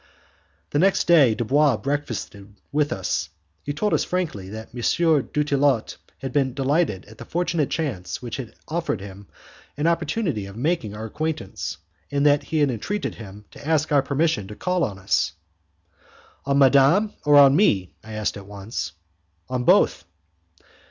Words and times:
The 0.71 0.79
next 0.79 1.05
day, 1.05 1.35
Dubois 1.35 1.77
breakfasted 1.77 2.55
with 2.71 2.91
us. 2.91 3.29
He 3.61 3.71
told 3.71 3.93
us 3.93 4.03
frankly 4.03 4.49
that 4.49 4.73
M. 4.73 4.81
Dutillot 5.31 5.97
had 6.17 6.33
been 6.33 6.55
delighted 6.55 7.05
at 7.05 7.19
the 7.19 7.23
fortunate 7.25 7.69
chance 7.69 8.19
which 8.19 8.37
had 8.37 8.55
afforded 8.67 9.03
him 9.05 9.27
an 9.77 9.85
opportunity 9.85 10.47
of 10.47 10.57
making 10.57 10.95
our 10.95 11.05
acquaintance, 11.05 11.77
and 12.09 12.25
that 12.25 12.41
he 12.41 12.61
had 12.61 12.71
entreated 12.71 13.13
him 13.13 13.45
to 13.51 13.63
ask 13.63 13.91
our 13.91 14.01
permission 14.01 14.47
to 14.47 14.55
call 14.55 14.83
on 14.83 14.97
us. 14.97 15.33
"On 16.47 16.57
madam 16.57 17.13
or 17.23 17.35
on 17.37 17.55
me?" 17.55 17.93
I 18.03 18.13
asked 18.13 18.37
at 18.37 18.47
once. 18.47 18.93
"On 19.51 19.63
both." 19.65 20.03